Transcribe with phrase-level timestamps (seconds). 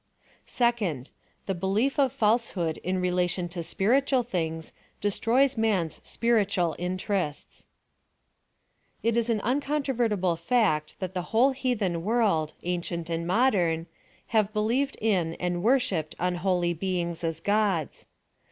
[0.47, 1.11] Second^
[1.45, 7.67] the belief of falsehood in relation to spir itual tilings J destroys 7nan''s spiritnal interests.
[9.03, 13.85] It is an incontrovertible fact thai the whole hea« dien world, ancient and modern,
[14.29, 15.53] have believed in PLAN OF SALVATION.
[15.53, 18.07] 153 find worshipped unholy beings as gods.